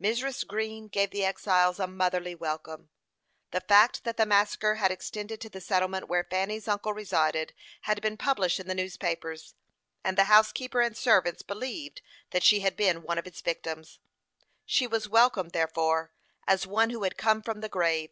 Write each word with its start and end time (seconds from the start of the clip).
Mrs. 0.00 0.46
Green 0.46 0.86
gave 0.86 1.10
the 1.10 1.24
exiles 1.24 1.80
a 1.80 1.88
motherly 1.88 2.36
welcome. 2.36 2.90
The 3.50 3.60
fact 3.62 4.04
that 4.04 4.16
the 4.16 4.24
massacre 4.24 4.76
had 4.76 4.92
extended 4.92 5.40
to 5.40 5.48
the 5.48 5.60
settlement 5.60 6.06
where 6.06 6.22
Fanny's 6.22 6.68
uncle 6.68 6.92
resided 6.94 7.52
had 7.80 8.00
been 8.00 8.16
published 8.16 8.60
in 8.60 8.68
the 8.68 8.76
newspapers, 8.76 9.56
and 10.04 10.16
the 10.16 10.26
housekeeper 10.30 10.80
and 10.80 10.96
servants 10.96 11.42
believed 11.42 12.00
that 12.30 12.44
she 12.44 12.60
had 12.60 12.76
been 12.76 13.02
one 13.02 13.18
of 13.18 13.26
its 13.26 13.40
victims. 13.40 13.98
She 14.64 14.86
was 14.86 15.08
welcomed, 15.08 15.50
therefore, 15.50 16.12
as 16.46 16.64
one 16.64 16.90
who 16.90 17.02
had 17.02 17.16
come 17.16 17.42
from 17.42 17.60
the 17.60 17.68
grave. 17.68 18.10